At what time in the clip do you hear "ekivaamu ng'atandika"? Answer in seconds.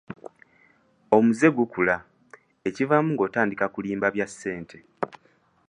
2.67-3.65